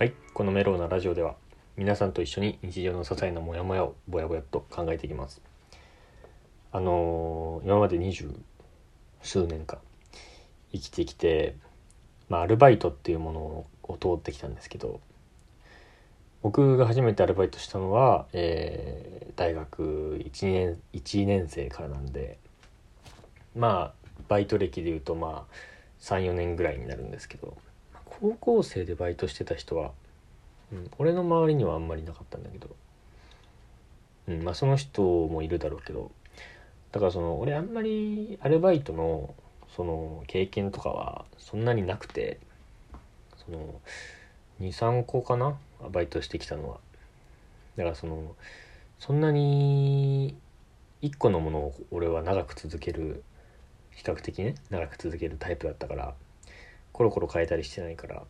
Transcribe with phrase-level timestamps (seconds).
[0.00, 1.34] はい、このメロウなラジオでは
[1.76, 5.42] 皆さんと一緒に日常の些細なモヤモヤをぼやぼやと考えていきます。
[6.72, 8.30] あのー今まで二十
[9.20, 9.78] 数年間
[10.72, 11.54] 生きてきて、
[12.30, 13.40] まあアルバイトっていうもの
[13.82, 15.02] を通ってきたんですけど、
[16.40, 22.38] 僕が初めてアルバイトしたのは、えー大学1年1年生からなんで、
[23.54, 25.54] まあバイト歴でいうとまあ
[26.00, 27.54] 34年ぐらいになるんですけど。
[28.20, 29.92] 高校生でバイトしてた人は、
[30.72, 32.68] うん、俺の周りにはあんまりなかったんだけど、
[34.28, 36.10] うん、まあその人もいるだろうけど
[36.92, 39.34] だからその俺あんまりアルバイトの
[39.74, 42.38] その経験とかはそんなになくて
[43.44, 43.80] その
[44.60, 45.56] 23個かな
[45.90, 46.78] バイトしてきたのは。
[47.76, 48.34] だからその
[48.98, 50.36] そんなに
[51.02, 53.22] 1個のものを俺は長く続ける
[53.92, 56.14] 比較的ね長く続けるタイプだったから
[57.00, 58.24] コロコロ変えたりしてないから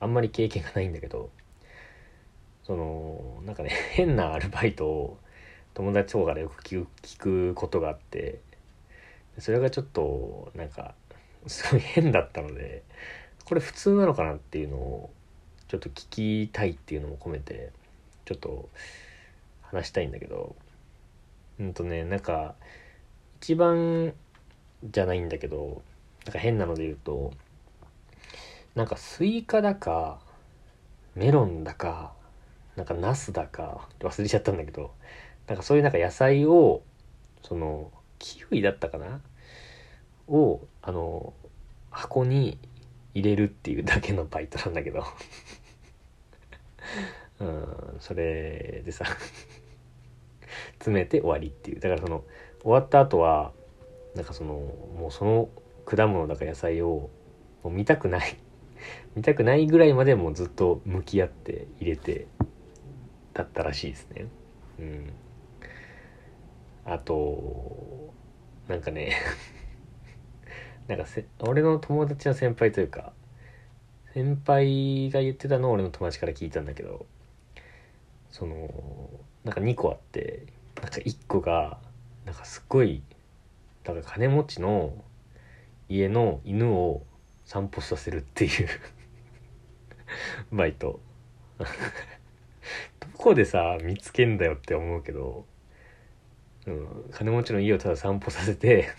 [0.00, 1.28] あんまり経験がないんだけど
[2.64, 5.18] そのなんかね 変なアルバイトを
[5.74, 6.86] 友達とかからよく聞
[7.18, 8.40] くことがあって
[9.38, 10.94] それがちょっとなんか
[11.48, 12.82] すごい変だったので
[13.44, 15.10] これ普通なのかなっていうのを
[15.68, 17.72] ちょっと聞きたいっていうのも込めて
[18.24, 18.70] ちょっと
[19.60, 20.56] 話したいんだけど
[21.60, 22.54] うんとねなんか
[23.42, 24.14] 一番
[24.82, 25.82] じゃないんだけど
[26.24, 27.34] なんか変なので言うと
[28.78, 30.20] なんかスイカだか
[31.16, 32.12] メロンだか
[32.76, 34.92] なんかナスだか忘れちゃったんだけど
[35.48, 36.82] なんかそういうなんか野菜を
[37.42, 39.20] そのキウイだったかな
[40.28, 41.32] をあの
[41.90, 42.56] 箱に
[43.14, 45.02] 入れるっていうだけのバイトなんだけど。
[47.40, 49.04] うんそれでさ
[50.74, 51.80] 詰めて終わりっていう。
[51.80, 52.22] だからその
[52.62, 53.52] 終わった後は
[54.14, 55.48] なんかそのもうその
[55.84, 57.10] 果物だか野菜を
[57.64, 58.38] もう見たくない
[59.18, 62.28] 見たくないぐらいまでもずっと向き合って入れて
[63.34, 64.26] だったらしいですね。
[64.78, 65.12] うん。
[66.84, 68.14] あと
[68.68, 69.16] なんかね
[70.86, 73.12] なんかせ俺の友達の先輩というか
[74.14, 77.04] 先輩が言ってたのを俺の友達から聞いたんだけど
[78.30, 78.70] その
[79.42, 80.44] なんか2個あって
[80.80, 81.80] なんか1個が
[82.24, 83.02] なんかすっごい
[83.82, 84.94] だから金持ちの
[85.88, 87.02] 家の犬を
[87.44, 88.68] 散歩させるっていう。
[90.52, 91.00] バイト。
[91.58, 91.64] ど
[93.16, 95.44] こでさ見つけんだよって思うけど、
[96.66, 98.90] うん、金持ちの家をただ散歩させて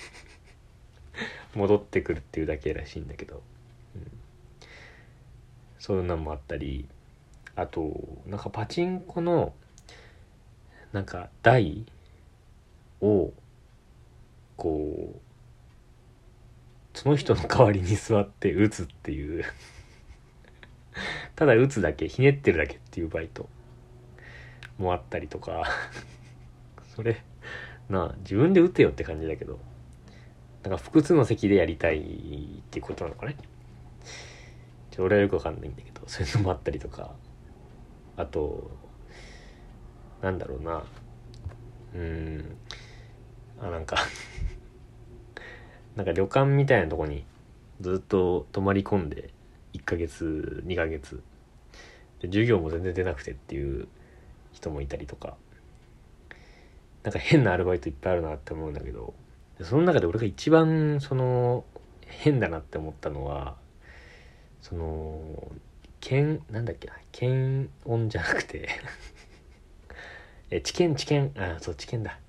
[1.55, 3.41] 戻ってくるっていうだけらしいんだけど、
[3.95, 4.11] うん、
[5.79, 6.87] そういうのもあったり
[7.55, 9.53] あとなんかパチンコの
[10.91, 11.85] なんか台
[13.01, 13.31] を
[14.57, 15.19] こう
[16.97, 19.45] その人の代わりに座って打つっていう。
[21.39, 23.47] ただ打つだけひねってるだけっていうバイト
[24.77, 25.63] もあったりとか。
[26.93, 27.23] それ
[27.87, 29.57] なあ自分で打てよって感じだけど。
[30.63, 32.03] なんか複数の席でやりたいっ
[32.69, 33.37] ていうことなのかね。
[34.91, 37.15] ちょ俺はよくわかんないんだけどそういうのもあったりとか。
[38.17, 38.69] あと
[40.21, 40.83] なんだろうな。
[41.95, 42.57] うん。
[43.61, 43.95] あなんか
[45.95, 47.23] なんか旅館みたいなとこに
[47.79, 49.29] ずっと泊まり込んで
[49.73, 51.21] 1ヶ月2ヶ月。
[52.21, 53.87] で授業も全然出なくてっていう
[54.51, 55.35] 人もいたりとか。
[57.03, 59.13] なんか変なアルバイトいっぱいあるなって思うんだけど。
[59.61, 61.65] その中で俺が一番その
[62.05, 63.55] 変だなって思ったのは
[64.61, 65.51] その
[65.99, 68.69] 検なんだっけな検温じゃなくて。
[70.51, 72.19] え治験治験あそう治験だ。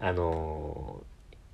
[0.00, 1.04] あの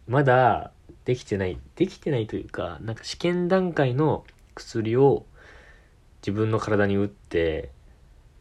[0.06, 0.72] まだ
[1.04, 4.24] できてないできてないというかなんか試験段階の
[4.54, 5.26] 薬を
[6.24, 7.70] 自分の体に打って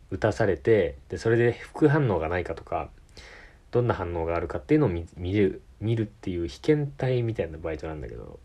[0.09, 2.89] 打たされてでそれで副反応がないかとか
[3.71, 8.39] どんな反応があるかっていうのを見る見るっていう被験体みたいなバイトなんだけど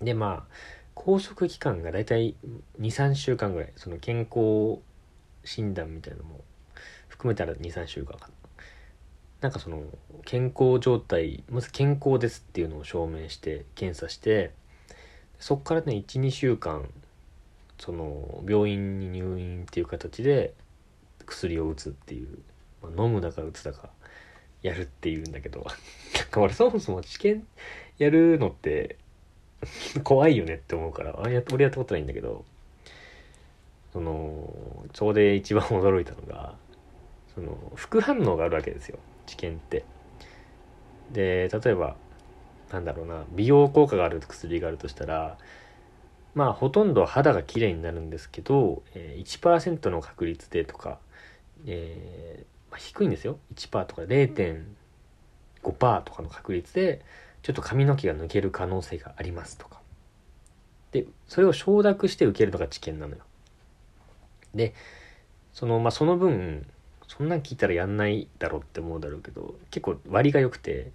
[0.00, 0.54] でまあ
[0.96, 2.34] 拘束期間がだいたい
[2.80, 4.80] 23週間ぐらいその健康
[5.44, 6.40] 診断みたいなのも
[7.08, 8.34] 含めたら23週間かな。
[9.42, 9.82] なんかその
[10.24, 14.50] 健康状態まず健康ですっていうのを証明して検査して
[15.38, 16.88] そこからね12週間
[17.78, 20.54] その病院に入院っていう形で
[21.24, 22.38] 薬を打つっていう、
[22.82, 23.90] まあ飲むだか打つだか
[24.62, 25.60] やるっていうんだけど
[26.14, 27.46] なんか俺そもそも試験
[27.98, 28.96] やるのって
[30.04, 32.44] 怖いよねって思うからあや俺やったことないんだけど
[33.92, 36.54] そのそこで一番驚いたのが
[37.34, 39.84] その副反応があるわけですよ治験って。
[41.12, 41.96] で例えば
[42.72, 45.38] なんだろうな美容効果がある薬があるとしたら
[46.36, 50.98] まあほとんど肌が綺麗になるんですけど、えー、1%の確率でとか、
[51.66, 53.38] えーまあ、低いんですよ。
[53.54, 57.02] 1%とか0.5%とかの確率で
[57.42, 59.80] ちょっと髪の毛が抜ける可能性がありますとか。
[60.92, 63.22] でそれを承諾して受けるのが治験なのよ。
[64.54, 64.74] で
[65.54, 66.66] そのまあその分
[67.08, 70.92] そんなん聞いたらやんないだろうって思うだろうけど結構割が良くて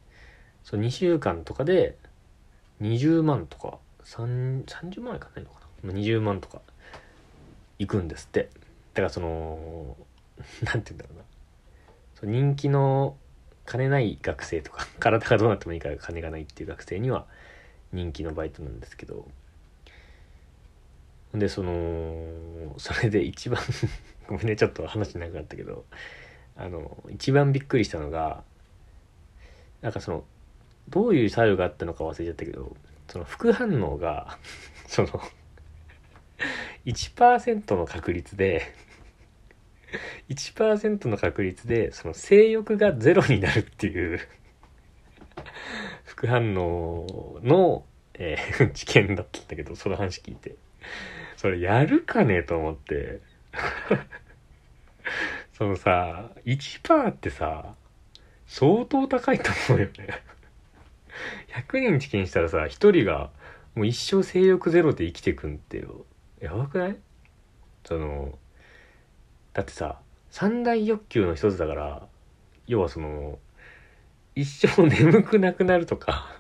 [0.64, 1.98] その2週間とかで
[2.82, 3.80] 20万とか
[4.12, 6.62] 30万いかないのかな？20万とか。
[7.80, 8.50] いくんですって。
[8.94, 9.96] だからその
[10.64, 11.24] 何て言うんだろうな。
[12.16, 13.18] そ人気の
[13.66, 17.26] 金ない学生とか 体がどうなってもいいから金がないっていう学生には
[17.94, 19.28] 人気のバイトなんですけど。
[21.34, 23.62] でそのそれで一番
[24.28, 25.86] ごめんねちょっと話長くなったけど。
[26.58, 28.44] あの一番びっくりしたのが
[29.82, 30.24] なんかその
[30.90, 32.76] どういう作用があったのか忘れちゃったけど
[33.12, 34.38] その副反応が
[34.88, 35.10] その
[36.86, 38.74] 1%の確率で
[40.30, 44.22] 1%の確率でその性欲がゼロになるっていう
[46.06, 50.56] 副反応の、えー、知見だったんだけどその話聞いて。
[51.36, 53.20] それやるかねと思って。
[55.54, 57.76] そのさ1%ってさ
[58.46, 60.22] 相当高いと思うよね。
[61.50, 63.30] 100人治験したらさ1人が
[63.76, 66.06] もう一生性欲ゼロで生きてくんってよ。
[66.40, 66.98] やばくない？
[67.86, 68.38] その
[69.54, 72.08] だってさ三大欲求の一つだから
[72.68, 73.40] 要はその
[74.36, 76.32] 一生眠くなくなるとか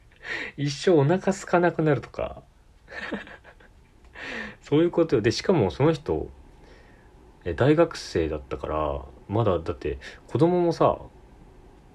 [0.56, 2.42] 一生お腹空かなくなるとか
[4.62, 6.30] そういうことでしかもその人
[7.56, 10.98] 大学生だったからまだだって子供もさ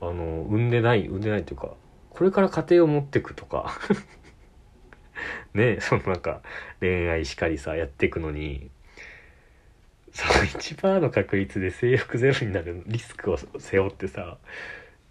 [0.02, 1.74] あの産んでない産んでないっていうか
[2.20, 3.80] これから家庭を持ってくとか。
[5.56, 6.42] ねそのなんか
[6.82, 8.70] 恋愛しかりさやっていくのに。
[10.12, 14.38] その1%の確率で性欲ゼロになるリスクを背負ってさ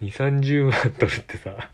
[0.03, 1.71] 2 3 0万取るってさ。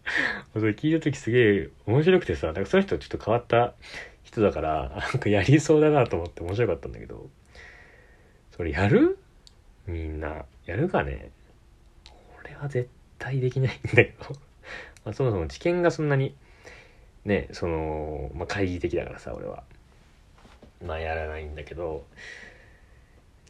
[0.54, 3.74] それ聞いた時すげえ面白くてさなんかその人ちょっと変わった
[4.22, 7.28] 人だからなんかやりそうだなと思って面白かったんだけど。
[8.56, 9.18] それやる？
[9.86, 10.46] みんな。
[10.64, 11.30] やるかね？
[12.42, 12.88] 俺は絶
[13.18, 14.47] 対できないんだけど。
[15.08, 16.34] まあ、そもそも知見がそんなに
[17.24, 19.62] ねその、まあ、懐疑的だからさ俺は。
[20.84, 22.04] まあやらないんだけど、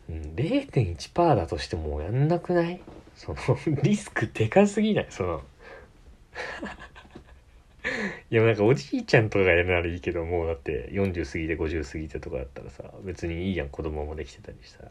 [0.08, 2.80] 0.1%だとしてもやんなくない？
[3.16, 3.38] その
[3.82, 5.06] リスクでかすぎない？
[5.10, 5.42] その。
[8.30, 14.90] いやなんかおじいちゃんとかがやるならいいけどもうだって40過ぎて50過ぎてとかだったらさ別にいいやん子供もできてたりしたら。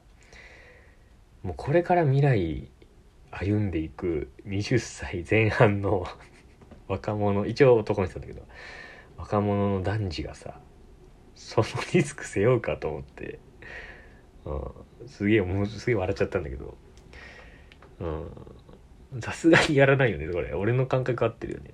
[1.44, 2.68] もうこれから未来
[3.32, 6.06] 歩んでいく20歳前半の
[6.88, 8.42] 若者一応男の人だけど
[9.18, 10.60] 若者の男児がさ
[11.36, 13.40] そのリスク背負うかと思って、
[14.46, 16.78] うん、すげえもうすげえ笑っちゃったんだけど
[19.22, 20.54] さすがにやらないよねこれ。
[20.54, 21.74] 俺の感覚合ってるよね。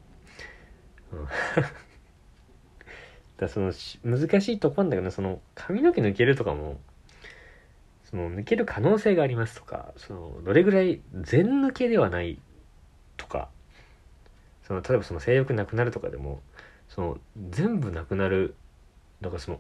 [1.12, 1.28] うん。
[3.38, 3.74] だその
[4.04, 6.80] 難しいとこなんだけどその髪の毛抜けるとかも
[8.04, 12.40] その抜ける可能性がありますとかそのどれぐらい全抜けではない
[13.18, 13.50] とか
[14.68, 16.42] その例えばその性欲なくなるとかでも
[16.90, 17.18] その
[17.50, 18.56] 全部なくなる
[19.22, 19.60] だからその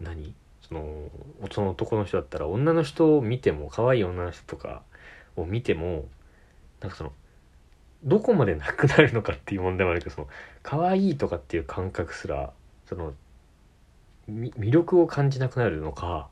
[0.00, 0.34] 何？
[0.60, 1.08] その
[1.50, 4.82] その男の人だったら女の人を見ても可愛い女の人とか
[5.36, 6.06] を見ても
[6.80, 7.12] なんかその
[8.04, 10.28] どこまでなくなるのかっていう問題もあるけどその
[10.62, 12.52] 可愛いとかっていう感覚すら
[12.86, 13.14] その
[14.30, 16.28] 魅力を感じなくなるのか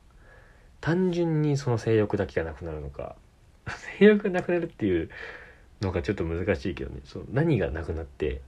[0.81, 3.15] 単純にその性欲だけがなくなるのか
[3.99, 5.09] 性欲がなくなるっていう
[5.81, 7.01] のがちょっと難しいけどね。
[7.05, 8.41] その何がなくなって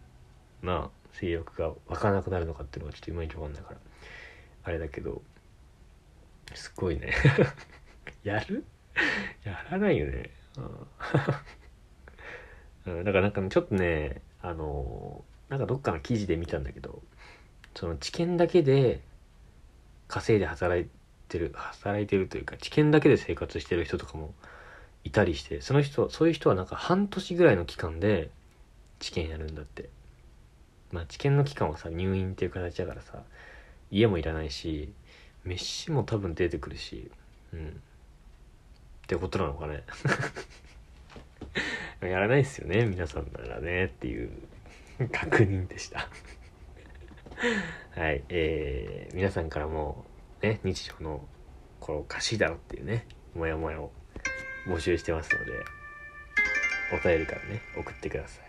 [0.62, 3.78] まあ性欲が湧かなくなるのかっていうのがちょっといまいち分かんないから。
[4.64, 5.22] あれだけど
[6.54, 7.14] すごいね。
[8.24, 8.66] やる？
[9.44, 10.30] やらないよね、
[12.86, 17.02] うん、 だからなんかちょっとねあのなんかどっかの記事で見たんだけど
[17.76, 19.02] その知見だけで
[20.08, 20.90] 稼いで働い
[21.28, 24.34] てる働いてるというか知見だけで生活してる人とかも
[25.04, 28.30] いたりしてその人そういう人はなんか半年ぐらいの期間で
[29.00, 29.90] 治験やるんだって。
[30.92, 33.22] まあ治験の期間はさ入院っていう形だからさ
[33.92, 34.92] 家もいらないし
[35.44, 37.12] 飯も多分出てくるし
[37.54, 37.68] うん。
[37.68, 37.72] っ
[39.08, 39.84] てことなのかね。
[42.08, 44.30] やらないっすよね皆さんならねっていう
[45.12, 46.08] 確認でした。
[47.96, 50.06] はいえー、皆さんからも
[50.42, 51.26] ね日常の
[51.80, 53.92] このおかしいだろっていうねモヤモヤを
[54.70, 55.52] 募集してますので
[56.94, 58.49] お便りからね送ってください。